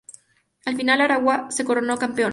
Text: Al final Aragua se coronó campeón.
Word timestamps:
Al 0.65 0.75
final 0.77 0.99
Aragua 1.01 1.45
se 1.51 1.63
coronó 1.63 1.95
campeón. 1.99 2.29